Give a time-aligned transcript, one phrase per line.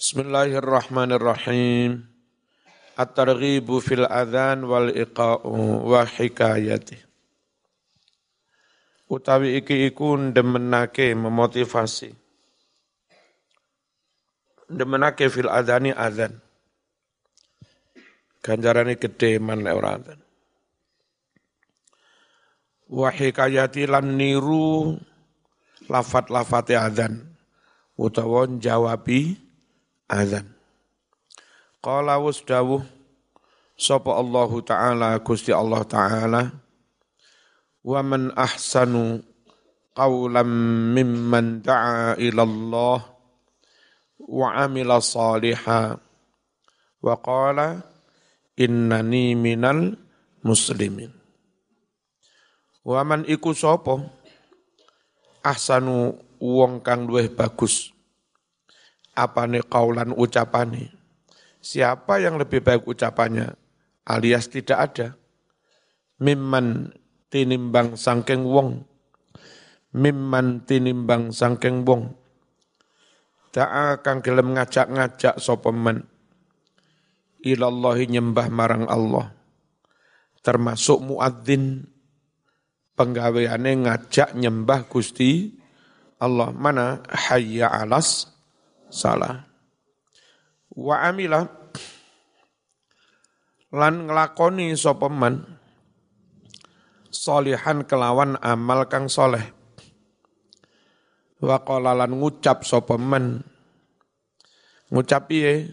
[0.00, 2.08] Bismillahirrahmanirrahim.
[2.96, 6.96] At-targhibu fil adhan wal iqa'u wa hikayati.
[9.12, 12.16] Utawi iki iku ndemenake memotivasi.
[14.72, 16.32] Ndemenake fil adhani adhan.
[18.40, 20.20] Ganjarane gede man lek ora adhan.
[22.88, 24.96] Wa hikayati lan niru
[25.92, 27.20] lafat-lafate adhan
[28.00, 29.49] utawa jawabi
[30.10, 30.50] azan.
[31.78, 32.82] Qala wasdawuh
[33.78, 36.42] sapa Allah taala Gusti Allah taala
[37.80, 39.24] wa man ahsanu
[39.96, 40.50] qawlan
[40.92, 42.98] mimman da'a ila Allah
[44.20, 45.96] wa amila saliha
[47.00, 47.80] wa qala
[48.60, 49.96] innani minal
[50.44, 51.08] muslimin.
[52.84, 53.96] Wa man iku sapa?
[55.40, 57.96] Ahsanu wong kang luwih bagus
[59.20, 60.96] apane kaulan ucapane.
[61.60, 63.52] Siapa yang lebih baik ucapannya
[64.08, 65.08] alias tidak ada.
[66.20, 66.96] Mimman
[67.28, 68.80] tinimbang sangkeng wong.
[69.92, 72.16] Mimman tinimbang sangkeng wong.
[73.50, 76.06] Ta'a kang gelem ngajak-ngajak sapa men.
[77.42, 79.34] Ilallahi nyembah marang Allah.
[80.40, 81.88] Termasuk muadzin
[82.94, 85.50] penggaweane ngajak nyembah Gusti
[86.22, 86.54] Allah.
[86.54, 88.29] Mana hayya alas
[88.90, 89.46] salah.
[90.70, 91.46] Wa amila
[93.70, 95.06] lan nglakoni sapa
[97.10, 99.42] solihan kelawan amal kang soleh.
[101.40, 103.42] Wa qala ngucap sapa man
[104.92, 105.70] ngucap piye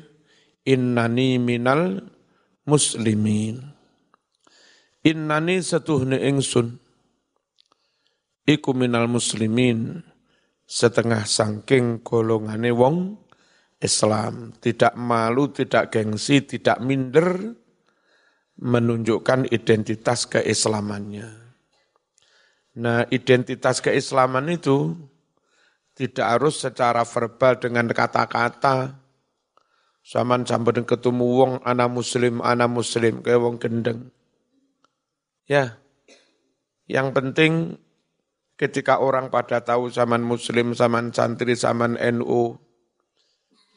[0.64, 2.06] innani minal
[2.64, 3.76] muslimin.
[5.06, 6.78] Innani setuhne ingsun
[8.44, 10.04] iku minal muslimin
[10.68, 13.16] setengah sangking golongane wong
[13.80, 17.56] Islam, tidak malu, tidak gengsi, tidak minder,
[18.58, 21.30] menunjukkan identitas keislamannya.
[22.78, 24.98] Nah, identitas keislaman itu
[25.98, 28.98] tidak harus secara verbal dengan kata-kata.
[30.02, 34.10] Saman sampai ketemu wong anak muslim, anak muslim, kayak wong gendeng.
[35.50, 35.78] Ya,
[36.88, 37.82] yang penting
[38.58, 42.58] ketika orang pada tahu zaman muslim, zaman santri, zaman NU,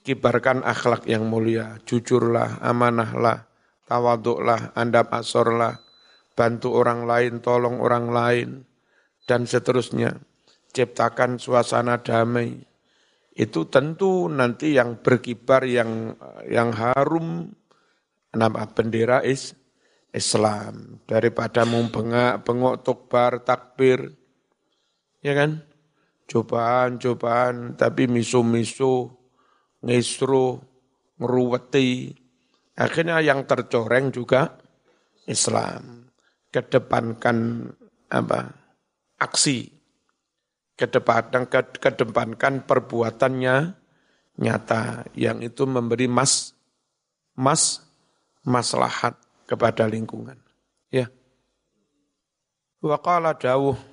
[0.02, 3.44] kibarkan akhlak yang mulia, jujurlah, amanahlah,
[3.84, 5.84] tawaduklah, andap asorlah,
[6.32, 8.48] bantu orang lain, tolong orang lain,
[9.28, 10.16] dan seterusnya.
[10.72, 12.64] Ciptakan suasana damai.
[13.34, 16.14] Itu tentu nanti yang berkibar, yang
[16.47, 17.50] yang harum,
[18.30, 19.58] nama bendera is
[20.14, 21.02] Islam.
[21.10, 24.19] Daripada membengak, bengok, tukbar, takbir,
[25.25, 25.64] ya kan?
[26.31, 29.10] Cobaan-cobaan, tapi misu-misu,
[29.82, 30.62] ngisru,
[31.19, 32.14] ngeruweti.
[32.78, 34.56] Akhirnya yang tercoreng juga
[35.26, 36.06] Islam.
[36.54, 37.66] Kedepankan
[38.14, 38.41] apa?
[39.19, 39.69] Aksi.
[40.78, 43.56] Kedepankan, kedepankan perbuatannya
[44.38, 45.10] nyata.
[45.19, 46.54] Yang itu memberi mas,
[47.34, 47.84] mas,
[48.47, 49.19] maslahat
[49.50, 50.38] kepada lingkungan.
[50.94, 51.10] Ya.
[52.80, 53.89] Wa qala dawuh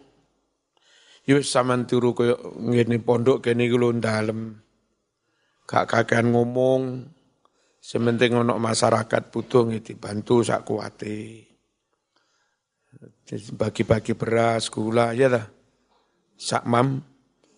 [1.27, 4.55] Yus saman turu koyo ngene pondok kene iki lho dalem.
[5.67, 7.03] Gak kakean ngomong.
[7.83, 11.43] Sementing ono masyarakat butuh dibantu sak kuate.
[13.59, 15.45] Bagi-bagi beras, gula, ya dah.
[16.39, 17.03] Sak mam,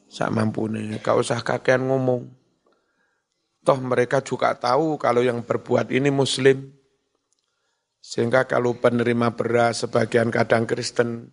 [0.09, 0.97] sak mampune.
[0.97, 2.25] Gak usah kakean ngomong.
[3.61, 6.73] Toh mereka juga tahu kalau yang berbuat ini muslim.
[8.01, 11.29] Sehingga kalau penerima beras sebagian kadang Kristen,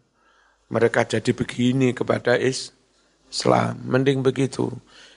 [0.66, 3.78] mereka jadi begini kepada Islam.
[3.86, 4.70] Mending begitu.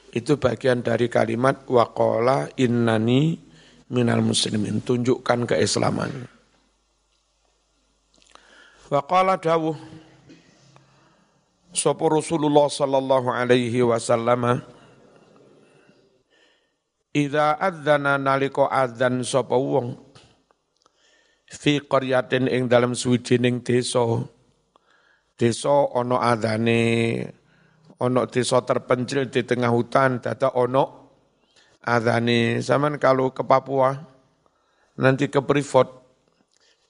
[0.09, 3.37] Itu bagian dari kalimat waqala innani
[3.89, 4.81] minal muslimin.
[4.81, 6.29] Tunjukkan keislaman.
[8.89, 9.77] Waqala dawuh
[11.69, 14.65] Sopo Rasulullah sallallahu alaihi wasallam
[17.13, 19.87] Ida adzana naliko adzan sopo wong
[21.49, 24.01] fi qaryatin ing dalam suwijining desa
[25.39, 26.83] desa ono adane
[28.03, 31.15] ono desa terpencil di tengah hutan data ono
[31.87, 32.59] adane.
[32.59, 33.95] Zaman kalau ke Papua
[34.99, 35.87] nanti ke Privat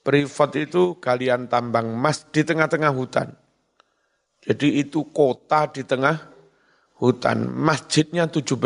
[0.02, 3.30] Privat itu kalian tambang emas di tengah-tengah hutan.
[4.42, 6.18] Jadi itu kota di tengah
[7.00, 8.60] hutan masjidnya 17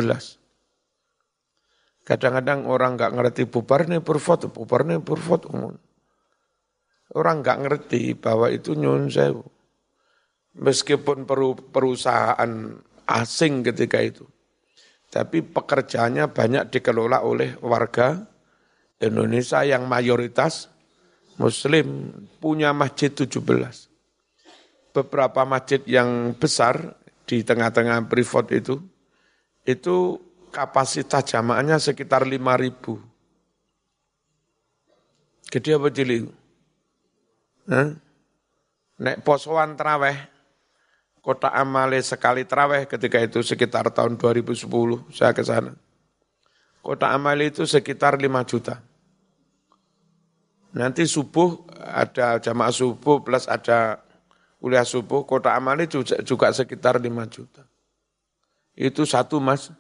[2.04, 5.48] kadang-kadang orang nggak ngerti bubar nih Privat bubar nih Privat
[7.14, 9.46] orang nggak ngerti bahwa itu nyun sewu
[10.58, 11.26] meskipun
[11.72, 12.52] perusahaan
[13.10, 14.26] asing ketika itu
[15.14, 18.26] tapi pekerjaannya banyak dikelola oleh warga
[18.98, 20.74] Indonesia yang mayoritas
[21.38, 23.42] Muslim, punya masjid 17.
[24.94, 26.94] Beberapa masjid yang besar
[27.26, 28.78] di tengah-tengah Privat itu,
[29.66, 30.22] itu
[30.54, 33.02] kapasitas jamaahnya sekitar 5 ribu.
[35.50, 36.30] Gede apa cilik?
[39.02, 40.18] Nek posoan traweh,
[41.24, 44.68] kota amale sekali traweh ketika itu sekitar tahun 2010,
[45.16, 45.72] saya ke sana.
[46.84, 48.84] Kota amale itu sekitar 5 juta.
[50.76, 54.04] Nanti subuh ada jamaah subuh plus ada
[54.60, 55.56] kuliah subuh, kota
[55.88, 57.64] juga, juga sekitar 5 juta.
[58.76, 59.72] Itu satu mas,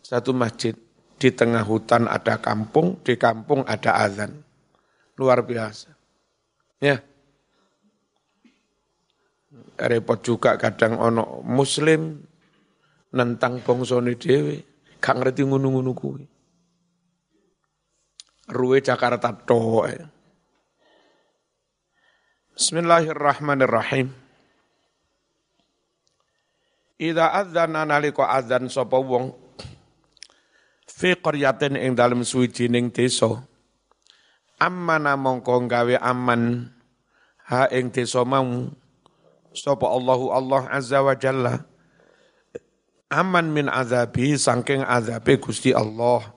[0.00, 0.72] satu masjid.
[1.14, 4.44] Di tengah hutan ada kampung, di kampung ada azan.
[5.16, 5.92] Luar biasa.
[6.82, 7.00] Ya.
[9.74, 12.22] Repot juga kadang ono muslim
[13.14, 14.62] nentang bongsone dhewe,
[15.02, 16.24] gak ngerti ngunu-ngunu kuwi.
[18.54, 19.82] Ruwe Jakarta to.
[22.54, 24.14] Bismillahirrahmanirrahim.
[26.94, 29.34] Ida adzana nalika adzan sapa wong
[30.86, 33.42] fi qaryatin ing dalem suwijining desa
[34.62, 36.70] ammana mongko gawe aman
[37.50, 38.70] ha ing desa mau
[39.54, 41.62] sapa Allahu Allah azza wa jalla
[43.08, 46.34] aman min azabi saking azabe Gusti Allah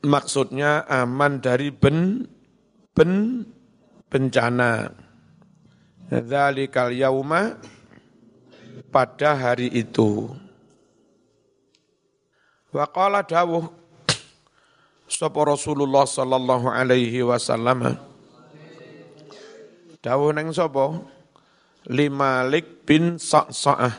[0.00, 2.28] maksudnya aman dari ben
[2.94, 3.42] ben
[4.08, 4.94] bencana.
[6.12, 7.58] Dzalikal yauma
[8.94, 10.30] pada hari itu.
[12.70, 13.66] Wa qala dawuh
[15.10, 17.98] sapa Rasulullah sallallahu alaihi wasallam
[20.02, 20.98] dawuh neng sapa
[21.88, 23.92] Limalik bin Sa'sa'ah.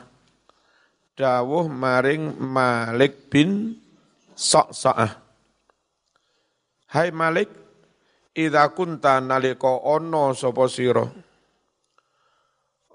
[1.14, 3.78] Dawuh maring Malik bin
[4.34, 5.22] Sa'sa'ah.
[6.90, 7.52] Hai Malik,
[8.34, 11.06] idza kunta nalika ana sapa sira.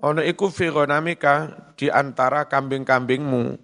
[0.01, 3.61] Ana iku fi ghanamika di antara kambing-kambingmu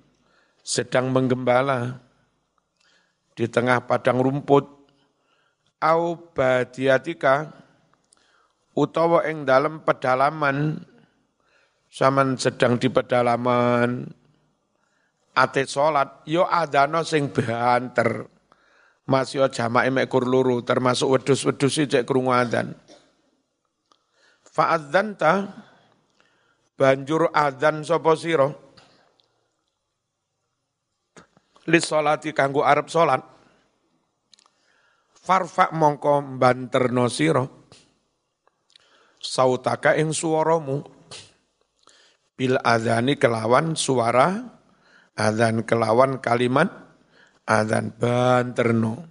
[0.60, 1.96] sedang menggembala
[3.34, 4.68] di tengah padang rumput.
[5.76, 7.52] Au badiatika
[8.72, 10.80] utawa ing dalam pedalaman
[11.96, 14.04] saman sedang di pedalaman.
[15.36, 18.28] Ate salat yo adano sing banter
[19.08, 22.76] masih jamaah mek kur luru termasuk wedus-wedus cek krungu adzan.
[24.44, 25.52] Fa'adzanta
[26.76, 28.48] banjur adzan sapa sira?
[31.68, 33.20] Li salati kanggo arep salat
[35.12, 37.44] farfa mongko banterno sira.
[39.20, 40.95] Sautaka ing swaramu
[42.36, 44.44] bil adzani kelawan suara
[45.16, 46.68] adzan kelawan kalimat
[47.48, 49.08] adzan banterno.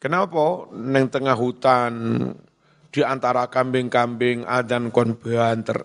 [0.00, 1.92] Kenapa neng tengah hutan
[2.88, 5.84] di antara kambing-kambing adzan kon banter?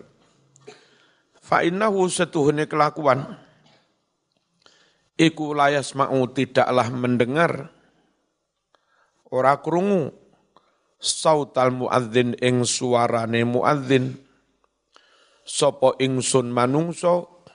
[1.36, 1.62] Fa
[2.10, 3.38] setuhune kelakuan
[5.14, 7.70] iku layas mau tidaklah mendengar
[9.30, 10.10] ora krungu
[10.98, 14.25] sautal muadzin ing suarane muadzin
[15.46, 17.46] sapa ingsun manungso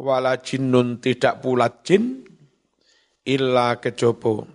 [0.00, 2.24] wala jinnun tidak pula jin
[3.28, 4.48] illa kejobo.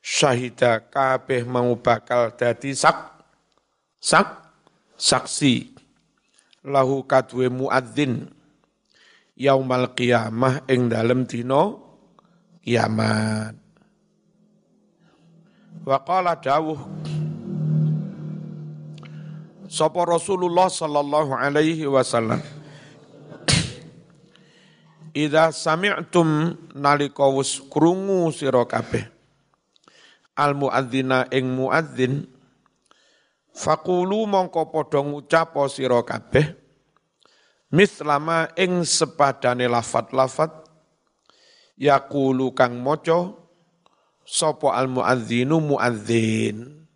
[0.00, 3.20] Syahida kabeh mau bakal dadi sak
[4.00, 4.56] sak
[4.96, 5.76] saksi.
[6.64, 8.28] Lahu kadwe muadzin
[9.36, 11.76] yaumal qiyamah ing dalem dina
[12.64, 13.56] kiamat.
[15.84, 16.80] Wa qala dawuh
[19.70, 22.42] sapa Rasulullah sallallahu alaihi wasallam.
[25.14, 29.06] Ida sami'tum nalika wis krungu sira kabeh.
[30.34, 32.26] Al muadzina ing muadzin
[33.54, 36.54] faqulu mongko padha ngucap sira kabeh
[37.70, 40.64] mislama ing sepadane lafat-lafat
[41.76, 43.36] yaqulu kang maca
[44.24, 46.88] sapa al muadzinu muadzin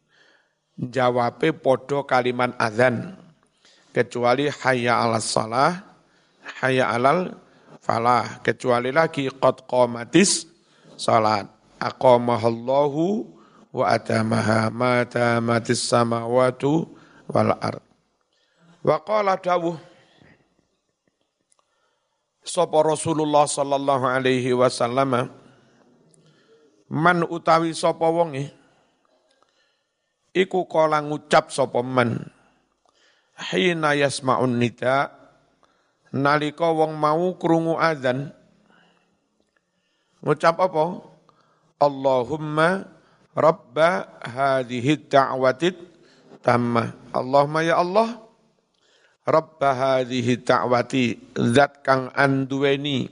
[0.79, 3.15] jawabe padha kalimat azan
[3.95, 5.83] kecuali hayya 'alas salah
[6.61, 7.45] hayya 'alal
[7.85, 8.41] falah.
[8.41, 10.49] Kecuali lagi qad qamatis
[10.97, 11.45] salat.
[11.77, 13.29] Aqamahallahu
[13.77, 16.89] wa atamaha ma tamatis samawatu
[17.29, 17.85] wal ard.
[18.81, 19.77] Wa qala dawuh
[22.41, 25.29] sapa Rasulullah sallallahu alaihi wasallam
[26.89, 28.53] man utawi sapa wonge
[30.35, 32.27] iku kala ngucap sapa man
[33.55, 35.15] hina yasmaun nida
[36.11, 38.35] nalika wong mau krungu azan
[40.25, 41.15] ngucap apa?
[41.79, 42.87] Allahumma
[43.35, 45.75] rabba hadhihi da'watit
[46.41, 48.25] tammah Allahumma ya Allah
[49.27, 53.09] rabba hadhihi da'wati zat kang anduweni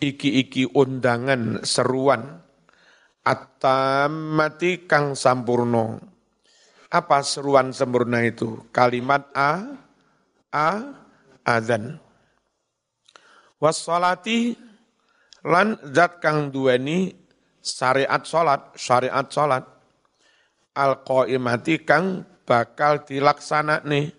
[0.00, 2.40] iki-iki undangan seruan
[3.30, 6.02] at-tammati kang sampurno
[6.90, 9.78] apa seruan sempurna itu kalimat a
[10.50, 10.70] a
[11.46, 12.02] azan.
[13.62, 14.58] Wassalati
[15.46, 17.14] lan zat kang duweni
[17.62, 19.64] syariat salat, syariat salat
[20.74, 24.10] al qaimati kang bakal dilaksana nih.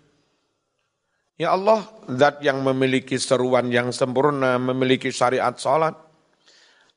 [1.36, 5.96] Ya Allah, zat yang memiliki seruan yang sempurna, memiliki syariat salat.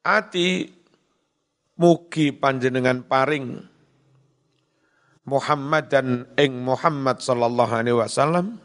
[0.05, 0.69] Ati
[1.75, 3.59] mugi panjenengan paring
[5.25, 8.61] Muhammad dan ing Muhammad sallallahu alaihi wasallam.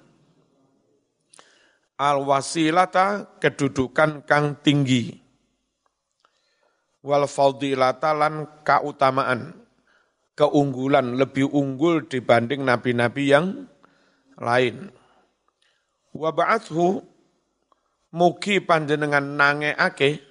[2.01, 5.21] Al wasilata kedudukan kang tinggi.
[7.01, 9.57] Wal fadilata lan kautamaan
[10.37, 13.69] keunggulan lebih unggul dibanding nabi-nabi yang
[14.37, 14.93] lain.
[16.13, 17.05] Wa ba'athu
[18.13, 20.30] mugi panjenengan nangeake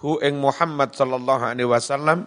[0.00, 2.24] hu ing Muhammad sallallahu alaihi wasallam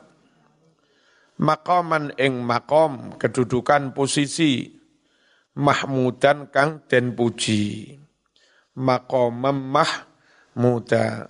[1.41, 4.69] maqaman ing maqam kedudukan posisi
[5.57, 7.97] mahmudan kang den puji.
[8.73, 11.29] Maqamam mahmuda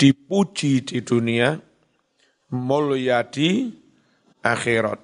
[0.00, 1.60] dipuji di dunia
[2.48, 3.68] mulia di
[4.40, 5.00] akhirat.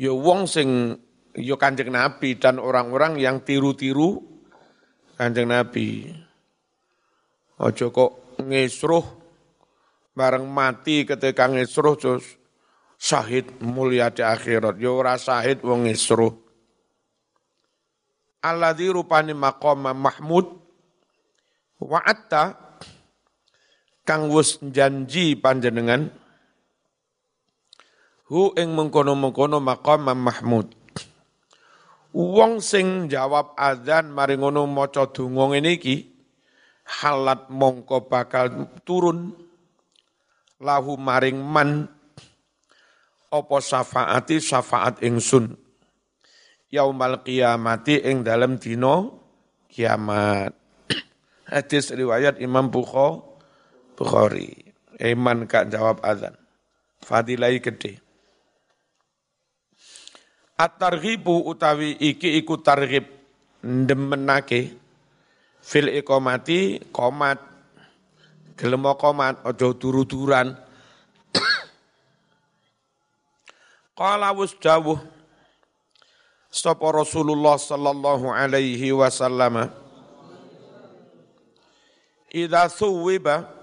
[0.00, 0.96] Yo wong sing
[1.36, 4.24] yo Kanjeng Nabi dan orang-orang yang tiru-tiru
[5.20, 6.10] Kanjeng Nabi
[7.58, 9.06] ojo kok ngesruh
[10.14, 12.26] bareng mati ketika ngesruh terus
[12.98, 14.78] syahid mulia di akhirat.
[14.80, 16.32] Yo ora syahid wong ngesruh.
[18.44, 20.46] Alladzi rupani maqam mahmud
[21.80, 22.60] wa'atta
[24.04, 26.12] kang wus janji panjenengan
[28.28, 30.68] hu ing mengkono-mengkono maqam mahmud.
[32.14, 36.13] Wong sing jawab adzan mari ngono maca donga ngene iki
[36.84, 39.32] halat mongko bakal turun
[40.60, 41.88] lahu maring man
[43.32, 45.64] apa syafaati syafaat ingsun
[46.74, 49.22] yaumal qiyamati ing dalam dino
[49.70, 50.50] kiamat.
[51.54, 54.74] Hadis riwayat Imam Bukhari.
[54.98, 56.38] Iman kak jawab azan.
[57.02, 57.98] Fadilai gede.
[60.54, 63.10] At-targhibu utawi iki iku targhib
[63.66, 64.78] ndemenake
[65.64, 67.40] fil iqamati komat.
[68.60, 69.40] Gelem komat?
[69.42, 70.54] Aja turu-turan
[73.98, 75.00] Qala wus dawuh
[76.52, 79.72] sapa Rasulullah sallallahu alaihi wasallam?
[82.30, 83.54] Idza suwiba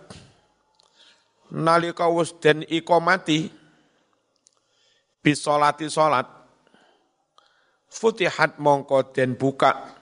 [1.51, 3.51] nalika wis den iqamati
[5.19, 6.27] bisolati salat
[7.91, 10.00] futihat mongko den buka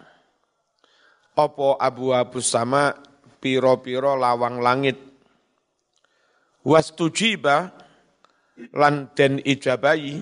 [1.39, 2.91] apa abu abu sama
[3.39, 4.99] piro-piro lawang langit?
[6.67, 7.71] Wastujiba
[8.75, 10.19] lan den ijabahi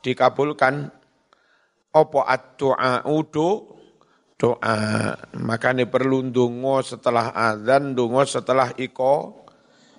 [0.00, 0.88] dikabulkan.
[1.90, 3.66] Apa ad-du'a udu
[4.38, 4.78] doa.
[5.36, 9.44] Makanya perlu ndonga setelah azan ndonga setelah iko.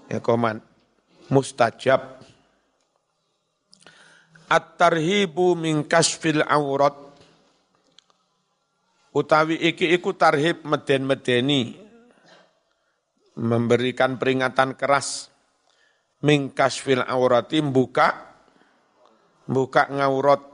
[0.07, 0.59] Ikoman
[1.31, 2.19] mustajab.
[4.51, 7.10] At-tarhibu min kasfil aurat
[9.11, 11.75] utawi iki iku tarhib meden-medeni
[13.39, 15.31] memberikan peringatan keras
[16.23, 18.35] min kasfil aurati buka
[19.47, 20.51] buka ngaurat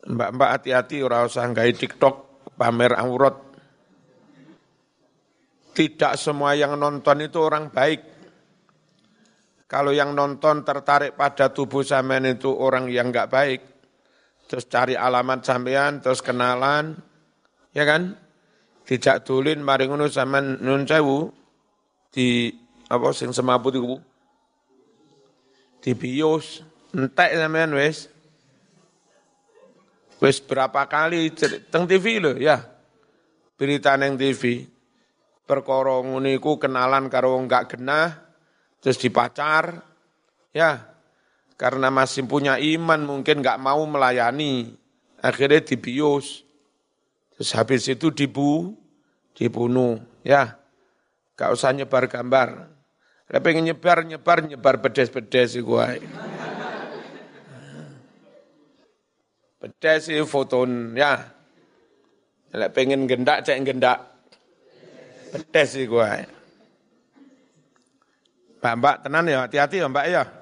[0.00, 2.14] Mbak-mbak hati-hati ora usah gawe TikTok
[2.56, 3.36] pamer aurat.
[5.76, 8.00] Tidak semua yang nonton itu orang baik.
[9.70, 13.60] Kalau yang nonton tertarik pada tubuh sampean itu orang yang enggak baik,
[14.50, 16.98] terus cari alamat sampean, terus kenalan,
[17.70, 18.18] ya kan?
[18.82, 21.30] Tidak tulin mari ngono sampean nun sewu
[22.10, 22.50] di
[22.90, 23.96] apa sing semaput iku.
[25.78, 28.10] Di bios entek sampean wis
[30.20, 31.32] Wis berapa kali
[31.72, 32.60] teng TV lho ya.
[33.56, 34.68] Berita neng TV.
[35.48, 38.20] Perkara ngene kenalan karo wong gak genah
[38.84, 39.80] terus dipacar.
[40.52, 40.84] Ya.
[41.60, 44.72] Karena masih punya iman mungkin gak mau melayani.
[45.20, 46.40] Akhirnya dibius.
[47.36, 48.72] Terus habis itu dibu,
[49.36, 50.00] dibunuh.
[50.24, 50.56] Ya.
[51.36, 52.72] Gak usah nyebar gambar.
[53.28, 56.00] Lah pengen nyebar, nyebar, nyebar bedes-bedes iku wae.
[59.60, 61.20] Pedes sih foton ya.
[62.56, 64.00] Lek pengen gendak cek gendak.
[65.30, 66.24] Pedes sih gua.
[68.60, 70.39] Mbak, mbak tenan ya, hati-hati ya mbak ya.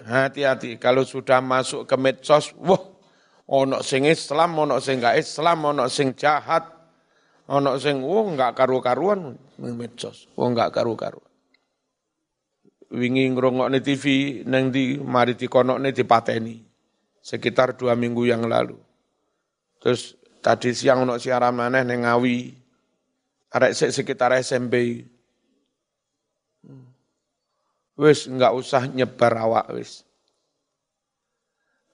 [0.00, 2.80] Hati-hati, kalau sudah masuk ke medsos, wah,
[3.50, 6.64] ono sing Islam, ono sing gak Islam, ono sing jahat,
[7.50, 11.28] ono sing, wah nggak karu-karuan medsos, wah nggak karu-karuan.
[12.90, 14.04] Wingi ngrungokne TV
[14.50, 16.58] neng di mari dikonokne dipateni
[17.22, 18.74] sekitar dua minggu yang lalu.
[19.78, 22.50] Terus tadi siang ono siaran maneh neng Ngawi,
[23.54, 25.06] arek sekitar SMP.
[28.00, 30.08] Wis nggak usah nyebar awak wis.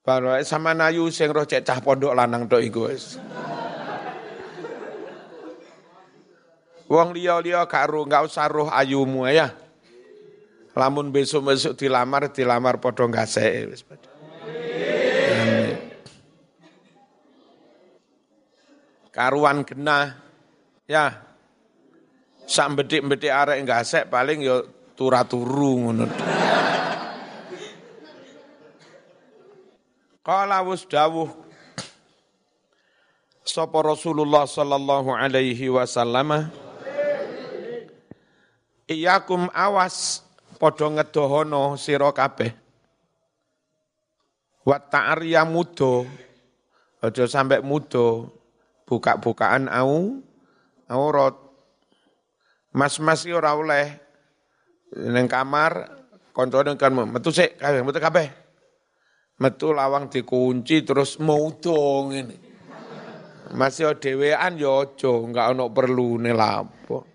[0.07, 3.19] Baru sama nayu sing roh cek cah pondok lanang tok iku wis.
[6.87, 9.51] Wong liya-liya gak roh, nggak usah roh ayumu ya.
[10.79, 14.07] Lamun besok-besok dilamar, dilamar padha gaseke wis padha.
[19.11, 20.23] Karuan genah.
[20.87, 21.27] Ya.
[22.47, 26.09] Sak bedik-bedik arek gasek paling yo turu ngono.
[30.27, 31.31] Qala wus dawuh
[33.47, 36.51] sapa Rasulullah sallallahu alaihi wasallam
[38.87, 40.23] Iyakum awas
[40.63, 42.55] padha ngedohono sira kabeh.
[44.63, 46.07] Wa ta'riya mudo
[47.03, 48.31] aja sampe mudo
[48.87, 50.23] buka-bukaan au
[50.87, 51.35] aurat.
[52.71, 54.06] Mas-mas ora oleh
[54.95, 55.91] neng kamar
[56.31, 58.29] koncone kan metu sik kabeh metu kabeh.
[59.37, 62.37] Metu lawang dikunci terus mudong ini
[63.53, 67.07] masih dhewean ya aja enggak perlu ne lapo.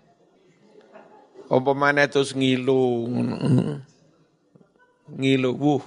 [1.52, 3.10] Apa maneh terus ngilu
[5.12, 5.84] ngilu wuh.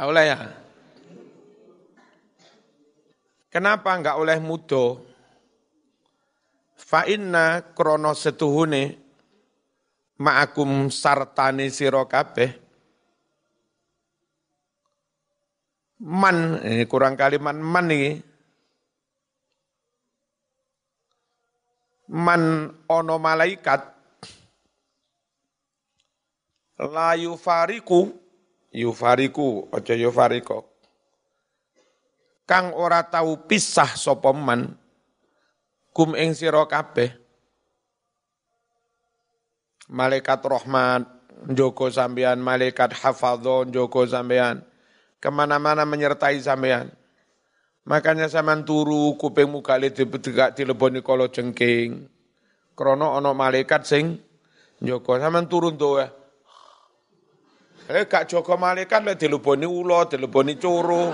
[0.00, 0.38] Oleh ya?
[3.52, 5.09] Kenapa enggak oleh mudo?
[6.80, 8.96] Fa inna krono setuhune
[10.16, 12.50] ma'akum sartani sira kabeh.
[16.00, 18.16] Man ini kurang kalimat man ini
[22.08, 23.80] man ono malaikat.
[26.80, 28.08] La yufariku
[28.72, 30.64] yufariku aja yufariko
[32.48, 34.79] kang ora tahu pisah sapa man
[35.94, 37.14] kum ing sira kabeh.
[39.90, 41.02] Malaikat rahmat
[41.50, 44.62] joko sampean malaikat hafadzon joko sampean
[45.18, 46.94] ke mana-mana menyertai sampean
[47.88, 52.06] makanya sampean turu kuping kali tegak dileboni kolo jengking.
[52.78, 54.14] Krono ono malaikat sing
[54.78, 56.20] joko sampean turun tuh
[57.90, 61.10] Eh gak joko malaikat le dileboni ulo, dileboni curu,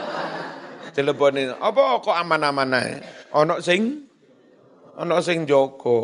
[0.93, 2.93] dileboni apa kok aman-aman ae.
[3.33, 4.06] Ono sing
[4.97, 6.01] ana sing jaga.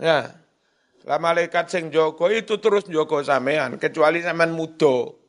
[0.00, 0.32] Ya.
[1.04, 5.20] Lah malaikat sing jaga itu terus jaga sampean kecuali sampean mudo.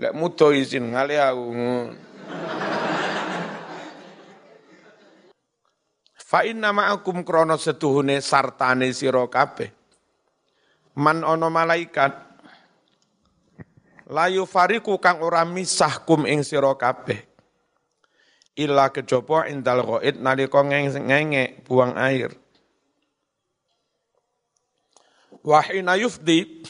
[0.00, 1.46] Lek mudo izin ngale aku.
[6.30, 9.68] Fa inna ma'akum krono setuhune sartane sira kabeh.
[10.94, 12.12] Man ono malaikat
[14.10, 17.29] layu fariku kang ora misah kum ing sira kabeh
[18.60, 22.36] illa kejaba indal ghaid nalika ngenge buang air.
[25.40, 26.60] Wa hina yufdi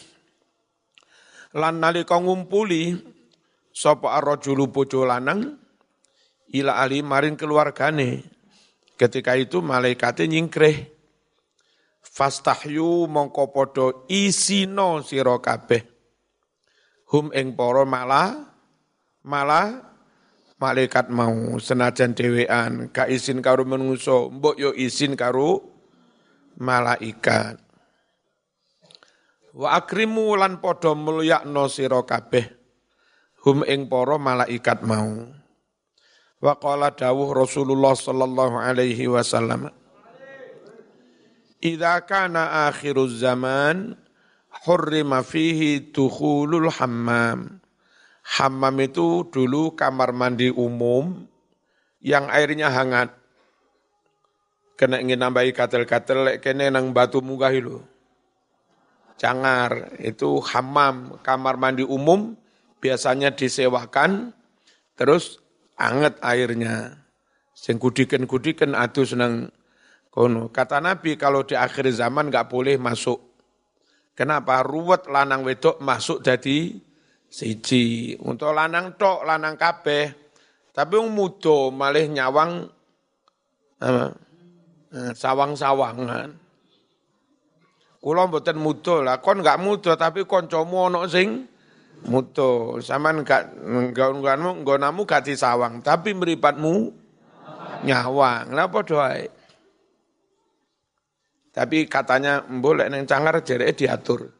[1.58, 2.94] lan nalika ngumpuli
[3.74, 5.58] sapa ar-rajulu bojo lanang
[6.54, 8.22] ila ali maring keluargane.
[8.94, 10.86] Ketika itu malaikate nyingkreh
[12.04, 15.82] fastahyu mongko padha isino sira kabeh.
[17.10, 18.54] Hum ing para malah
[19.26, 19.89] malah
[20.60, 25.64] malaikat mau senajan dewean ka izin karo menungso mbok yo izin karo
[26.60, 27.56] malaikat.
[29.56, 32.44] Wa akrimu lan padha mulyakno sira kabeh
[33.42, 35.32] hum ing para malaikat mau.
[36.40, 39.68] Wa qala dawuh Rasulullah sallallahu alaihi wasallam
[41.60, 43.92] Idza kana akhiruz zaman
[44.64, 47.60] hurrima fihi dukhulul hammam
[48.24, 51.26] Hammam itu dulu kamar mandi umum
[52.00, 53.16] yang airnya hangat.
[54.76, 57.84] Kena ingin nambahi katel-katel, kena nang batu munggah itu.
[59.20, 62.32] Cangar, itu hammam, kamar mandi umum,
[62.80, 64.32] biasanya disewakan,
[64.96, 65.36] terus
[65.76, 66.96] anget airnya.
[67.52, 69.52] Sing kudiken-kudiken adu senang
[70.08, 70.48] kono.
[70.48, 73.20] Kata Nabi kalau di akhir zaman nggak boleh masuk.
[74.16, 74.64] Kenapa?
[74.64, 76.80] Ruwet lanang wedok masuk jadi
[77.30, 78.18] siji.
[78.18, 80.10] Untuk lanang tok, lanang kabeh.
[80.74, 82.66] Tapi wong muda malih nyawang?
[83.80, 84.10] Eh,
[85.14, 86.34] sawang-sawangan.
[88.00, 91.44] Kula mboten muda lah, kon enggak muda tapi kancamu ana sing
[92.08, 92.80] muda.
[92.80, 96.96] Saman enggak nggonmu nggonamu gak disawang, tapi mripatmu
[97.84, 98.56] nyawang.
[98.56, 99.28] Lah padha wae.
[101.52, 104.32] Tapi katanya boleh neng cangar jereke diatur.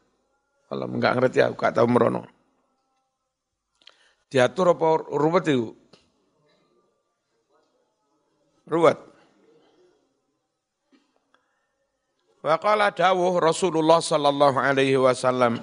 [0.65, 2.40] Kalau enggak ngerti aku gak tahu merono.
[4.31, 5.75] Diatur apa ruwet itu?
[8.63, 8.95] Ruwet.
[12.39, 15.59] Wa qala dawuh Rasulullah sallallahu alaihi wasallam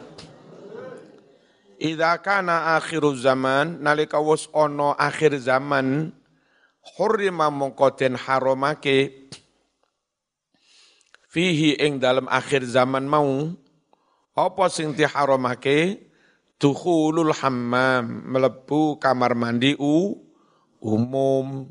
[1.79, 6.11] Idza kana akhiru zaman nalika wis ana akhir zaman
[6.99, 9.31] hurrima mongko den haramake
[11.31, 13.55] fihi ing dalam akhir zaman mau
[14.35, 16.08] apa sing diharamake
[16.59, 20.19] dukhulul hammam melebu kamar mandi u
[20.83, 21.71] umum.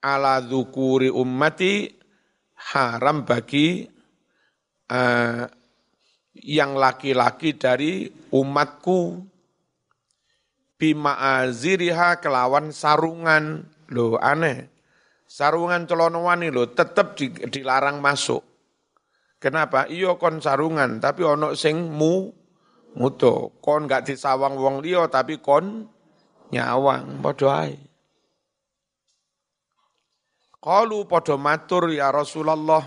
[0.00, 1.92] Ala dzukuri ummati
[2.72, 3.84] haram bagi
[4.88, 5.44] uh,
[6.40, 9.28] yang laki-laki dari umatku.
[10.80, 13.68] Bima aziriha kelawan sarungan.
[13.92, 14.72] Lo aneh.
[15.28, 18.40] Sarungan celono wani lo tetap dilarang masuk.
[19.36, 19.84] Kenapa?
[19.84, 22.39] Iyo kon sarungan tapi ono sing mu
[22.98, 25.86] muto kon gak disawang wong liya tapi kon
[26.50, 27.22] nyawang.
[27.22, 27.78] Padha ae.
[30.60, 32.84] Qalu padha matur ya Rasulullah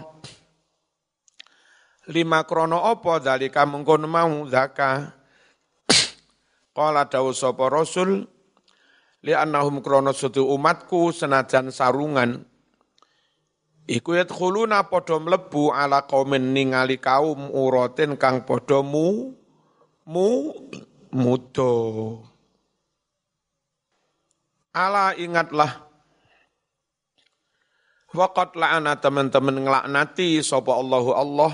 [2.11, 5.09] lima krono apa dalika mengkono mau zaka.
[6.75, 8.27] Qala dawu sapa Rasul
[9.23, 12.45] li annahum krono sutu umatku senajan sarungan.
[13.83, 19.35] Iku yadkhuluna padha mlebu ala qaumin ningali kaum uratin kang padha mu
[20.07, 20.51] mu
[21.13, 21.71] mudo.
[24.73, 25.89] Ala ingatlah.
[28.13, 31.51] Waqat la'ana teman-teman ngelaknati sapa Allahu Allah.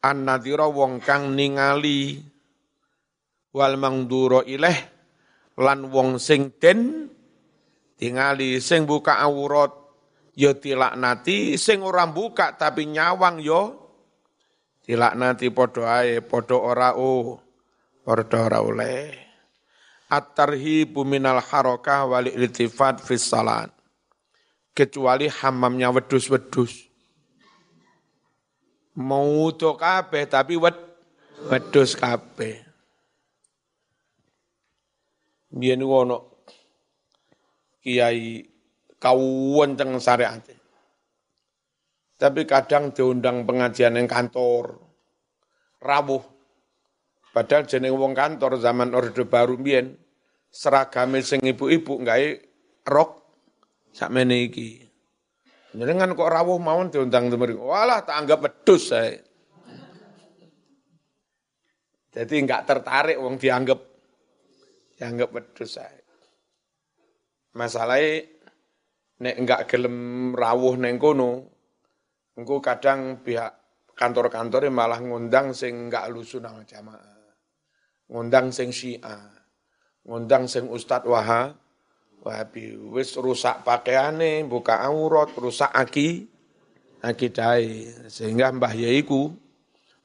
[0.00, 2.20] An-nadhira wong kang ningali
[3.56, 4.76] wal mangdura ileh
[5.56, 7.08] lan wong sing den
[7.96, 9.72] tingali sing buka aurat
[10.36, 13.88] ya tilaknati sing ora buka tapi nyawang yo
[14.84, 17.40] tilaknati padha ae padha ora oh
[18.06, 19.10] Ordo ora oleh.
[20.06, 23.74] At-tarhibu minal harakah wal iltifat fis salat.
[24.70, 26.86] Kecuali hamamnya wedus-wedus.
[29.02, 30.78] Mau to kabeh tapi wed
[31.50, 32.62] wedus kabeh.
[35.50, 36.46] Biyen wono
[37.82, 38.46] kiai
[39.02, 40.38] kawuan teng syariat.
[42.16, 44.78] Tapi kadang diundang pengajian yang kantor.
[45.82, 46.35] Rawuh
[47.36, 49.92] Padahal jeneng wong kantor zaman Orde Baru mbiyen
[50.48, 52.28] seragame sing ibu-ibu gawe
[52.88, 53.10] rok
[53.92, 54.80] sakmene iki.
[55.76, 57.60] Jenengan kok rawuh mawon diundang temering.
[57.60, 59.20] Walah tak anggap wedhus saya.
[62.16, 63.84] Jadi enggak tertarik wong dianggap
[64.96, 66.00] dianggap wedhus saya.
[67.52, 68.24] Masalahnya
[69.20, 71.44] nek enggak gelem rawuh neng kono,
[72.32, 73.52] engko kadang pihak
[73.92, 77.15] kantor-kantor malah ngundang sing enggak lusu nang jamaah
[78.10, 79.30] ngundang sing Syiah,
[80.06, 81.58] ngundang sing Ustad Wahab,
[82.26, 86.26] Wahabi wis rusak pakaiane, buka aurat, rusak aki
[86.98, 89.30] akidai sehingga Mbah Yaiku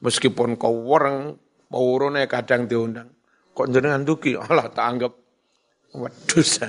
[0.05, 1.33] meskipun kau orang
[1.65, 3.09] pawurone kadang diundang.
[3.57, 5.13] Kok jenengan duki Allah tak anggap.
[5.97, 6.61] Wedhus